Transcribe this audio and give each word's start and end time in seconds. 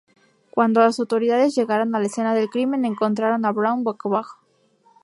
Cuando 0.49 0.79
las 0.81 0.97
autoridades 0.99 1.53
llegaron 1.53 1.93
a 1.93 1.99
la 1.99 2.07
escena 2.07 2.33
del 2.33 2.49
crimen, 2.49 2.85
encontraron 2.85 3.45
a 3.45 3.51
Brown 3.51 3.83
boca 3.83 4.09
abajo. 4.09 4.39